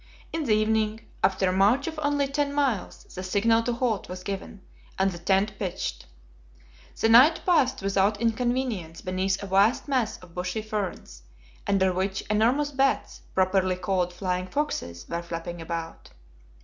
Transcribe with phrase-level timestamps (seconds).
[0.33, 4.23] In the evening, after a march of only ten miles, the signal to halt was
[4.23, 4.61] given,
[4.97, 6.07] and the tent pitched.
[6.99, 11.21] The night passed without inconvenience beneath a vast mass of bushy ferns,
[11.67, 16.09] under which enormous bats, properly called flying foxes, were flapping about.